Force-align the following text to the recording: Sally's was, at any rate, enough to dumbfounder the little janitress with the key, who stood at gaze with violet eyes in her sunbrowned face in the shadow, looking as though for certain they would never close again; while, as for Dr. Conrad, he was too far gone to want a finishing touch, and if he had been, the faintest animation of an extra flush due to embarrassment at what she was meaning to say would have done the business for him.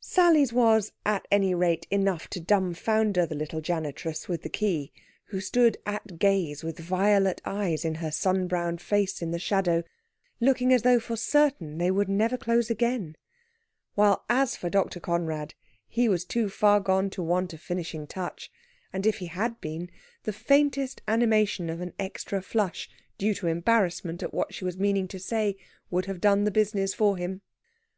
Sally's 0.00 0.50
was, 0.50 0.92
at 1.04 1.28
any 1.30 1.54
rate, 1.54 1.86
enough 1.90 2.26
to 2.30 2.40
dumbfounder 2.40 3.26
the 3.28 3.34
little 3.34 3.60
janitress 3.60 4.26
with 4.28 4.40
the 4.40 4.48
key, 4.48 4.94
who 5.26 5.42
stood 5.42 5.76
at 5.84 6.18
gaze 6.18 6.64
with 6.64 6.78
violet 6.78 7.42
eyes 7.44 7.84
in 7.84 7.96
her 7.96 8.10
sunbrowned 8.10 8.80
face 8.80 9.20
in 9.20 9.30
the 9.30 9.38
shadow, 9.38 9.84
looking 10.40 10.72
as 10.72 10.84
though 10.84 10.98
for 10.98 11.16
certain 11.18 11.76
they 11.76 11.90
would 11.90 12.08
never 12.08 12.38
close 12.38 12.70
again; 12.70 13.14
while, 13.94 14.24
as 14.30 14.56
for 14.56 14.70
Dr. 14.70 15.00
Conrad, 15.00 15.52
he 15.86 16.08
was 16.08 16.24
too 16.24 16.48
far 16.48 16.80
gone 16.80 17.10
to 17.10 17.22
want 17.22 17.52
a 17.52 17.58
finishing 17.58 18.06
touch, 18.06 18.50
and 18.90 19.04
if 19.04 19.18
he 19.18 19.26
had 19.26 19.60
been, 19.60 19.90
the 20.22 20.32
faintest 20.32 21.02
animation 21.06 21.68
of 21.68 21.82
an 21.82 21.92
extra 21.98 22.40
flush 22.40 22.88
due 23.18 23.34
to 23.34 23.48
embarrassment 23.48 24.22
at 24.22 24.32
what 24.32 24.54
she 24.54 24.64
was 24.64 24.78
meaning 24.78 25.06
to 25.08 25.18
say 25.18 25.58
would 25.90 26.06
have 26.06 26.22
done 26.22 26.44
the 26.44 26.50
business 26.50 26.94
for 26.94 27.18
him. 27.18 27.42